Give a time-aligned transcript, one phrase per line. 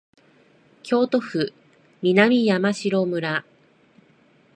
[0.81, 1.53] 京都府
[2.01, 3.43] 南山城村